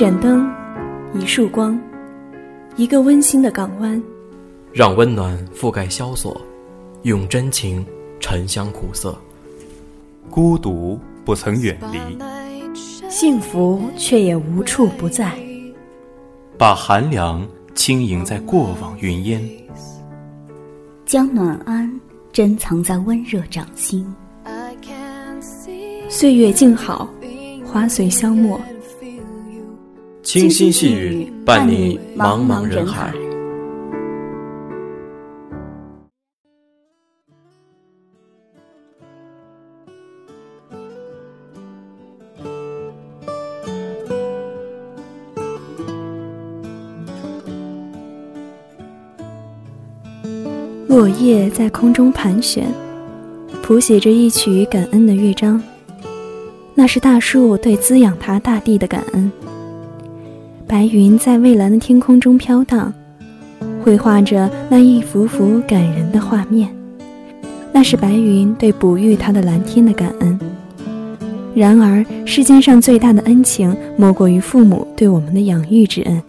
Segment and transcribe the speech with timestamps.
[0.00, 0.50] 盏灯，
[1.12, 1.78] 一束光，
[2.74, 4.02] 一个温馨的港湾，
[4.72, 6.40] 让温暖覆盖萧索，
[7.02, 7.84] 用真情
[8.18, 9.14] 沉香苦涩。
[10.30, 12.18] 孤独不曾远离，
[13.10, 15.38] 幸福却也无处不在。
[16.56, 19.46] 把寒凉轻盈在过往云烟，
[21.04, 22.00] 将暖安
[22.32, 24.10] 珍藏在温热掌心。
[26.08, 27.06] 岁月静好，
[27.66, 28.58] 花随香没。
[30.32, 33.12] 清新细雨伴你茫茫人海。
[50.86, 52.72] 落叶在空中盘旋，
[53.64, 55.60] 谱写着一曲感恩的乐章。
[56.72, 59.28] 那是大树对滋养它大地的感恩。
[60.70, 62.94] 白云在蔚蓝的天空中飘荡，
[63.82, 66.72] 绘画着那一幅幅感人的画面。
[67.72, 70.38] 那是白云对哺育它的蓝天的感恩。
[71.56, 76.22] 然而，世间上最大的恩情，莫过于父母对我们的养育之恩。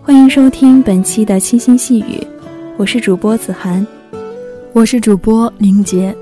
[0.00, 2.26] 欢迎收听本期的清新细语，
[2.78, 3.86] 我是主播子涵，
[4.72, 6.16] 我是主播林杰。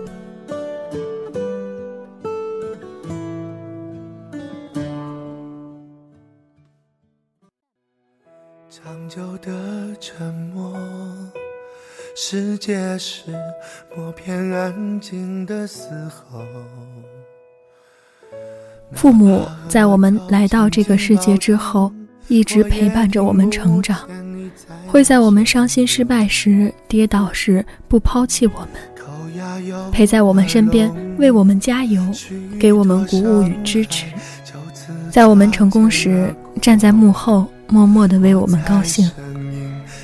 [12.55, 13.23] 世界是
[13.97, 16.41] 默片安静的嘶吼。
[18.93, 21.93] 父母在我们来到这个世界之后，
[22.29, 24.09] 一直陪伴着我们成长，
[24.87, 30.89] 会在我们伤心失败时、跌倒时不抛弃我们，陪在我们身边
[31.19, 32.01] 为我们加油，
[32.61, 34.07] 给我们鼓舞与支持，
[35.11, 36.33] 在我们成功时
[36.63, 37.49] 站在幕后。
[37.67, 39.11] 默默地为我们高兴，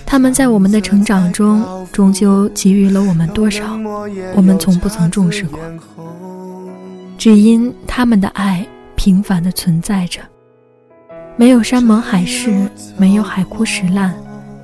[0.06, 3.78] 他们在我们的成长中，终究给予了我们多少，
[4.34, 5.58] 我们从不曾重视过。
[7.18, 10.20] 只因他们的爱平凡的存在着，
[11.36, 14.14] 没有山盟海誓，没有海枯石烂，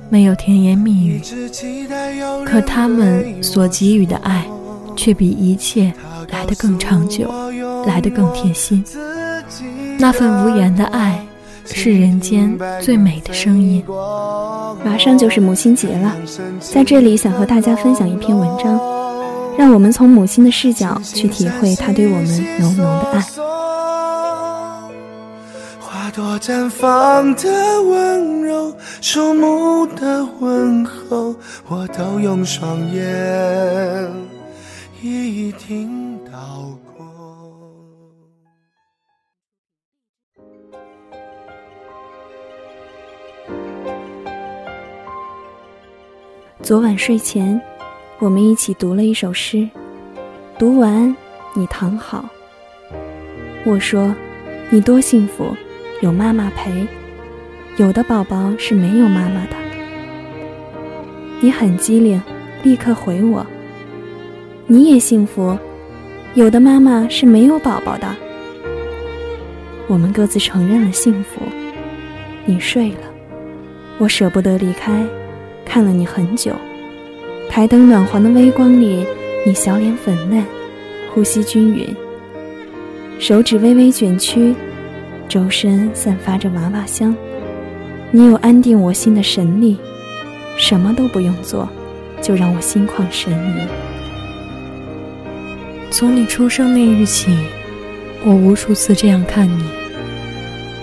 [0.09, 1.21] 没有甜言蜜语，
[2.45, 4.45] 可他们所给予的爱，
[4.95, 5.93] 却比一切
[6.31, 7.29] 来得更长久，
[7.85, 8.83] 来得更贴心。
[9.99, 11.26] 那份无言的爱。
[11.67, 13.83] 是人间最美的声音。
[14.83, 16.15] 马上就是母亲节了，
[16.59, 18.79] 在这里想和大家分享一篇文章，
[19.57, 23.21] 让我们从母亲的视角去体会她对我们浓浓的爱。
[25.79, 27.49] 花朵绽放的
[27.83, 31.35] 温柔，树木的问候，
[31.67, 34.11] 我都用双眼
[35.01, 36.71] 一一听到。
[46.67, 47.61] 昨晚睡前，
[48.19, 49.69] 我们一起读了一首诗。
[50.59, 51.15] 读完，
[51.55, 52.27] 你躺好。
[53.63, 54.13] 我说
[54.69, 55.55] ：“你多幸福，
[56.01, 56.85] 有妈妈陪。
[57.77, 59.55] 有的宝宝是没有妈妈的。”
[61.39, 62.21] 你很机灵，
[62.63, 63.47] 立刻回我
[64.67, 65.57] ：“你也幸福，
[66.33, 68.13] 有的妈妈是没有宝宝的。”
[69.87, 71.41] 我们各自承认了幸福。
[72.43, 73.07] 你睡了，
[73.99, 75.07] 我舍不得离开。
[75.67, 76.53] 看了你很久，
[77.49, 79.05] 台灯暖黄的微光里，
[79.45, 80.41] 你小脸粉嫩，
[81.13, 81.85] 呼吸均匀，
[83.19, 84.55] 手指微微卷曲，
[85.27, 87.13] 周身散发着娃娃香。
[88.11, 89.77] 你有安定我心的神力，
[90.57, 91.67] 什么都不用做，
[92.21, 93.67] 就让我心旷神怡。
[95.91, 97.37] 从你出生那日起，
[98.23, 99.63] 我无数次这样看你：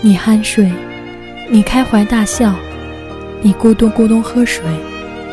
[0.02, 0.70] 你酣睡，
[1.48, 2.54] 你开怀大笑。
[3.44, 4.64] 你咕咚咕咚喝水，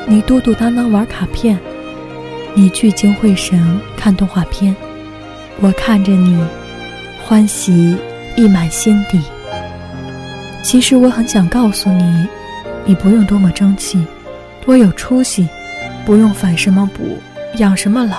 [0.06, 1.58] 你嘟嘟囔囔玩卡片，
[2.54, 4.76] 你聚精会神看动画片，
[5.62, 6.38] 我看着你，
[7.24, 7.96] 欢喜
[8.36, 9.18] 溢满心底。
[10.62, 12.28] 其实我很想告诉你，
[12.84, 14.06] 你不用多么争气，
[14.66, 15.48] 多有出息，
[16.06, 17.18] 不用反什么补，
[17.60, 18.18] 养什么老，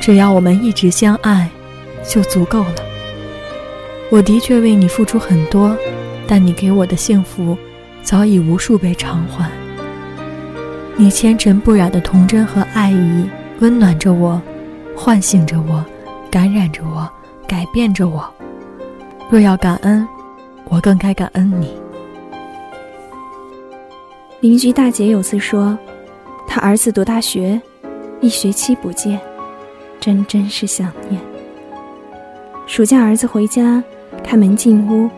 [0.00, 1.46] 只要我们一直相爱，
[2.08, 2.76] 就足够了。
[4.08, 5.76] 我的确为你付出很多，
[6.26, 7.54] 但你给我的幸福。
[8.02, 9.50] 早已无数倍偿还。
[10.96, 13.26] 你纤尘不染的童真和爱意，
[13.60, 14.40] 温暖着我，
[14.94, 15.84] 唤醒着我，
[16.30, 17.08] 感染着我，
[17.46, 18.28] 改变着我。
[19.30, 20.06] 若要感恩，
[20.68, 21.74] 我更该感恩你。
[24.40, 25.78] 邻居大姐有次说，
[26.46, 27.60] 她儿子读大学，
[28.20, 29.18] 一学期不见，
[29.98, 31.20] 真真是想念。
[32.66, 33.82] 暑假儿子回家，
[34.22, 35.08] 开门进屋，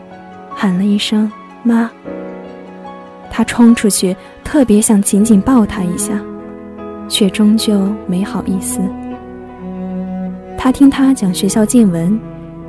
[0.55, 1.29] 喊了一声
[1.63, 1.91] “妈”。
[3.37, 4.15] 他冲出去，
[4.45, 6.21] 特别想紧紧抱她一下，
[7.09, 8.79] 却终究没好意思。
[10.57, 12.17] 他听他讲学校见闻，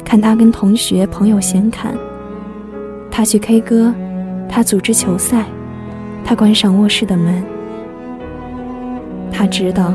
[0.05, 1.95] 看他跟同学朋友闲侃。
[3.13, 3.95] 他去 K 歌，
[4.49, 5.45] 他组织球赛，
[6.25, 7.45] 他关上卧室的门。
[9.31, 9.95] 他知道，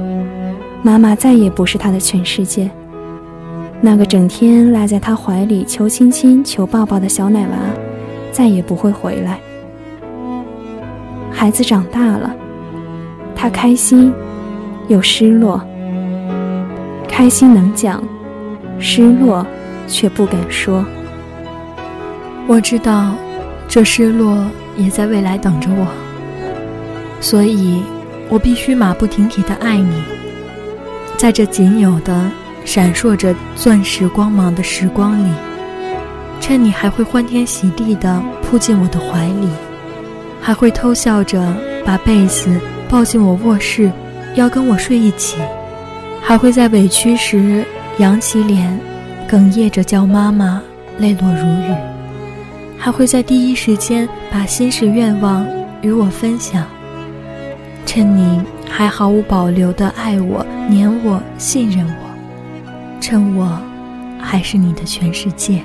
[0.81, 2.71] 妈妈再也不是他的全世界。
[3.81, 7.57] 那个整天赖在他怀里求亲亲、求抱抱的小奶娃，
[8.31, 9.37] 再也不会回来。
[11.41, 12.35] 孩子长大了，
[13.35, 14.13] 他开心，
[14.89, 15.59] 又失落。
[17.07, 17.99] 开心能讲，
[18.77, 19.43] 失落
[19.87, 20.85] 却不敢说。
[22.45, 23.15] 我知道，
[23.67, 24.37] 这失落
[24.77, 25.87] 也在未来等着我，
[27.19, 27.81] 所以，
[28.29, 30.03] 我必须马不停蹄的爱你。
[31.17, 32.29] 在这仅有的、
[32.65, 35.31] 闪烁着钻石光芒的时光里，
[36.39, 39.49] 趁你还会欢天喜地的扑进我的怀里。
[40.41, 41.41] 还会偷笑着
[41.85, 42.59] 把被子
[42.89, 43.91] 抱进我卧室，
[44.35, 45.37] 要跟我睡一起；
[46.21, 47.63] 还会在委屈时
[47.99, 48.77] 扬起脸，
[49.29, 50.61] 哽咽着叫妈妈，
[50.97, 51.75] 泪落如雨；
[52.77, 55.45] 还会在第一时间把心事愿望
[55.81, 56.65] 与我分享。
[57.85, 63.59] 趁你还毫无保留地爱我、黏我、信任我，趁我
[64.19, 65.61] 还是你的全世界。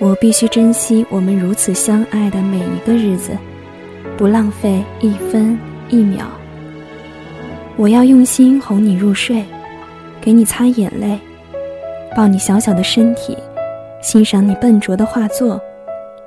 [0.00, 3.36] 我必须珍惜我们如此相爱的每一个日子，
[4.16, 5.58] 不浪费一分
[5.90, 6.24] 一秒。
[7.76, 9.44] 我要用心哄你入睡，
[10.18, 11.18] 给你擦眼泪，
[12.16, 13.36] 抱你小小的身体，
[14.00, 15.60] 欣赏你笨拙的画作，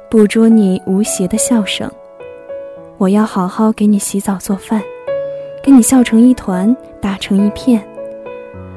[0.08, 1.92] 捕捉你无邪的笑声。
[3.00, 4.84] 我要好好给你洗澡做饭，
[5.64, 7.84] 跟你笑成一团，打成一片，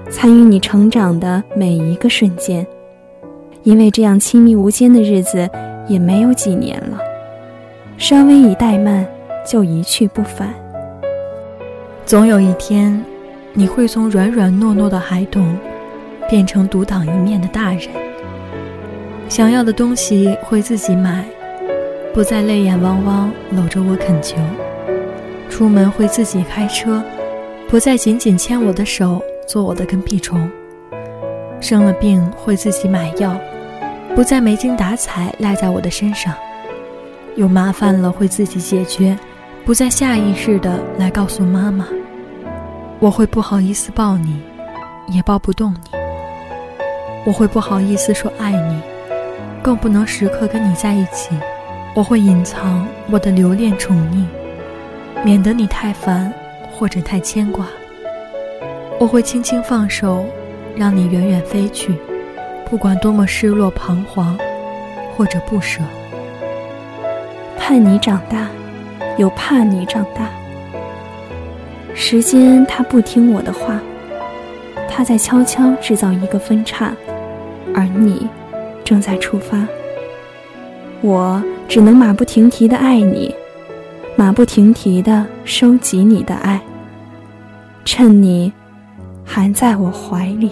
[0.09, 2.67] 参与你成长的每一个瞬间。
[3.67, 5.51] 因为这样亲密无间的日子
[5.89, 7.01] 也没有几年了，
[7.99, 9.05] 稍微一怠慢
[9.45, 10.55] 就一去不返。
[12.05, 13.05] 总有一天，
[13.53, 15.59] 你会从软软糯糯的孩童，
[16.31, 17.89] 变成独当一面的大人。
[19.29, 21.25] 想要的东西会自己买，
[22.15, 24.37] 不再泪眼汪汪搂着我恳求；
[25.51, 27.03] 出门会自己开车，
[27.69, 30.49] 不再紧紧牵我的手做我的跟屁虫；
[31.61, 33.37] 生了病会自己买药。
[34.17, 36.33] 不再没精打采赖在我的身上，
[37.35, 39.15] 有麻烦了会自己解决，
[39.63, 41.87] 不再下意识的来告诉妈妈。
[42.99, 44.41] 我会不好意思抱你，
[45.09, 45.91] 也抱不动你。
[47.27, 48.81] 我会不好意思说爱你，
[49.63, 51.37] 更不能时刻跟你在一起。
[51.95, 54.25] 我会隐藏我的留恋宠溺，
[55.23, 56.33] 免得你太烦
[56.73, 57.67] 或者太牵挂。
[58.99, 60.25] 我会轻轻放手，
[60.75, 61.95] 让你远远飞去。
[62.69, 64.37] 不管多么失落、彷徨，
[65.17, 65.81] 或者不舍，
[67.57, 68.49] 盼你长大，
[69.17, 70.29] 又怕你长大。
[71.95, 73.81] 时间它不听我的话，
[74.91, 76.93] 它在悄悄制造一个分叉，
[77.73, 78.29] 而你
[78.85, 79.65] 正在出发。
[81.03, 83.33] 我只能马不停蹄的爱你，
[84.17, 86.61] 马不停蹄的收集你的爱，
[87.85, 88.53] 趁你
[89.25, 90.51] 还在我怀里。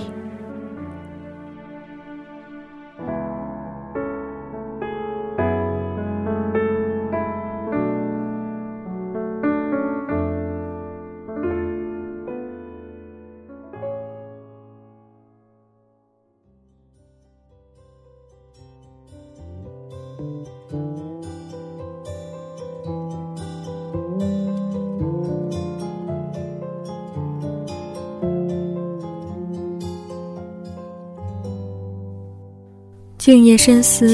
[33.17, 34.07] 静夜深思，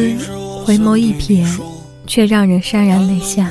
[0.65, 1.45] 回眸一瞥，
[2.07, 3.51] 却让人潸然泪下。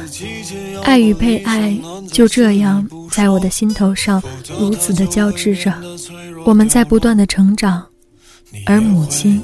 [0.84, 1.78] 爱与被爱
[2.10, 4.24] 就这样在我的心头上
[4.58, 5.74] 如此的交织着。
[6.46, 7.86] 我们在不断的成长，
[8.66, 9.42] 而母亲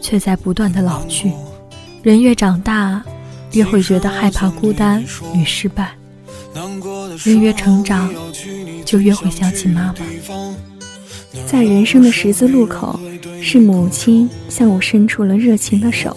[0.00, 1.32] 却在不断的老去。
[2.08, 3.04] 人越长大，
[3.52, 5.84] 越会觉得害怕孤单与失败；
[7.22, 8.10] 人越成长，
[8.82, 9.94] 就越会想起妈妈。
[11.46, 12.98] 在人生的十字路口。
[13.40, 16.16] 是母亲向我伸出了热情的手，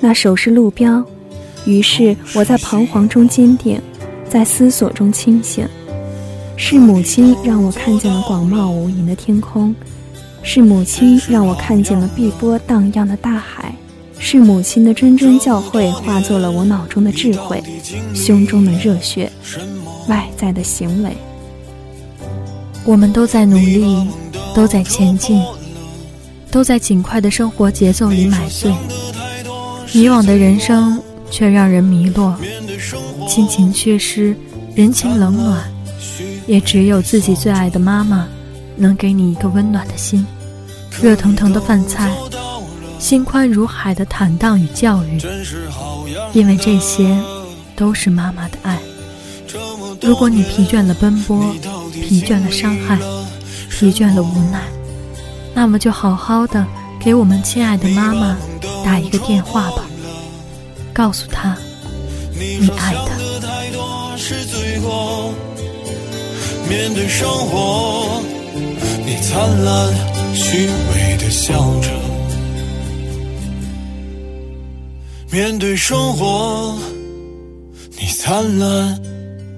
[0.00, 1.04] 那手是路标，
[1.66, 3.80] 于是我在彷徨中坚定，
[4.28, 5.68] 在思索中清醒。
[6.56, 9.74] 是母亲让我看见了广袤无垠的天空，
[10.42, 13.74] 是母亲让我看见了碧波荡漾的大海，
[14.22, 17.60] 是母亲的谆谆教诲化作了我脑中的智慧，
[18.14, 19.32] 胸中的热血，
[20.08, 21.10] 外在的行为。
[22.84, 24.06] 我们都在努力，
[24.54, 25.42] 都在前进，
[26.50, 28.70] 都在尽快的生活节奏里买醉。
[29.92, 32.36] 迷惘的人生却让人迷落，
[33.26, 34.36] 亲情缺失，
[34.74, 35.64] 人情冷暖，
[36.46, 38.28] 也只有自己最爱的妈妈，
[38.76, 40.24] 能给你一个温暖的心，
[41.02, 42.12] 热腾腾的饭菜，
[43.00, 45.18] 心宽如海的坦荡与教育，
[46.34, 47.18] 因为这些
[47.74, 48.78] 都是妈妈的爱。
[50.02, 51.52] 如果你疲倦了奔波，
[51.92, 52.98] 疲倦了伤害，
[53.70, 54.60] 疲倦了无奈，
[55.54, 56.64] 那么就好好的
[57.00, 58.36] 给我们亲爱的妈妈
[58.84, 59.82] 打一个电话吧，
[60.92, 61.56] 告诉她
[62.38, 63.18] 你爱她。
[66.68, 68.22] 面对生活，
[69.04, 69.92] 你灿烂
[70.34, 71.88] 虚伪的笑着；
[75.32, 76.76] 面对生活，
[77.96, 79.00] 你灿烂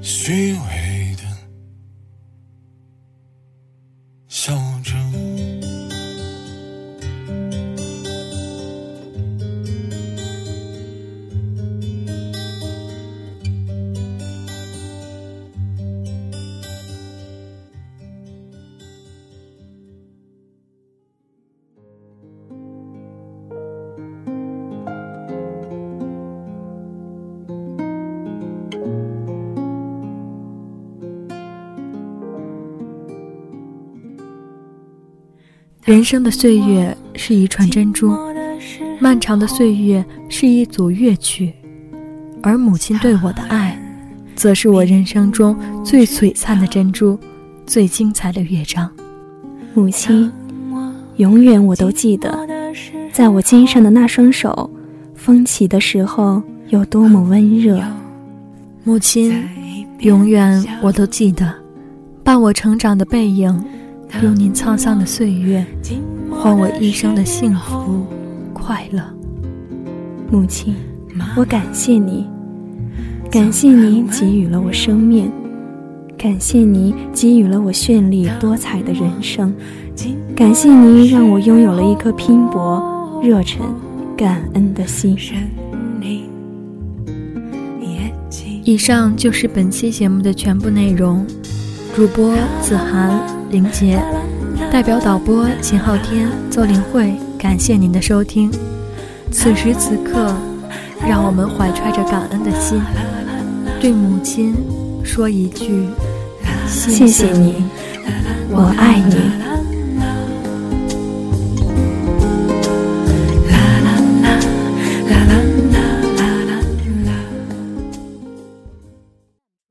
[0.03, 0.82] 虚伪。
[35.85, 38.17] 人生的岁月是一串珍珠，
[39.01, 41.53] 漫长的岁月是一组乐曲，
[42.41, 43.77] 而母亲对我的爱，
[44.37, 47.19] 则是我人生中最璀璨的珍珠，
[47.67, 48.89] 最精彩的乐章。
[49.75, 50.31] 母亲，
[51.17, 52.33] 永远我都记得，
[53.13, 54.71] 在我肩上的那双手，
[55.17, 57.83] 风起的时候有多么温热。
[58.85, 59.45] 母亲，
[59.99, 61.53] 永远我都记得，
[62.23, 63.65] 伴我成长的背影。
[64.21, 65.65] 用您沧桑的岁月，
[66.31, 68.07] 换我一生的幸福
[68.53, 69.03] 快乐。
[70.31, 70.75] 母亲，
[71.37, 72.27] 我感谢你，
[73.31, 75.31] 感谢你给予了我生命，
[76.17, 79.55] 感谢你给予了我绚丽多彩的人生，
[80.37, 83.63] 感谢您让我拥有了一颗拼搏、热忱、
[84.17, 85.17] 感恩的心。
[88.65, 91.27] 以上就是本期节目的全部内容。
[91.95, 93.21] 主播子涵、
[93.53, 94.03] 林杰，
[94.71, 98.51] 代表导播秦昊天、邹林慧，感谢您的收听。
[99.31, 100.35] 此时此刻，
[101.07, 102.81] 让我们怀揣着感恩的心，
[103.79, 104.57] 对母亲
[105.05, 105.87] 说一句：
[106.67, 107.63] 谢谢你，
[108.49, 109.52] 我爱你。